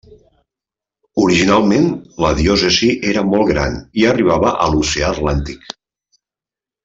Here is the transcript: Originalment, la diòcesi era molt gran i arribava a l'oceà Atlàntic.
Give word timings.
Originalment, 1.23 1.85
la 2.25 2.31
diòcesi 2.39 2.89
era 3.11 3.23
molt 3.35 3.47
gran 3.51 3.77
i 4.03 4.07
arribava 4.13 4.55
a 4.65 4.67
l'oceà 4.75 5.13
Atlàntic. 5.17 5.69